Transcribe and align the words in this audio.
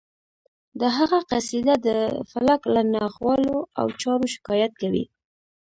د 0.79 0.81
هغه 0.97 1.19
قصیده 1.29 1.75
د 1.87 1.89
فلک 2.31 2.61
له 2.73 2.81
ناخوالو 2.95 3.57
او 3.79 3.87
چارو 4.01 4.25
شکایت 4.35 4.71
کوي 4.81 5.05